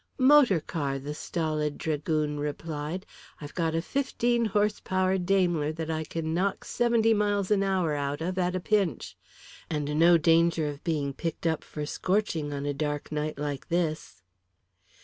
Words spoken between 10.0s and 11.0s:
danger of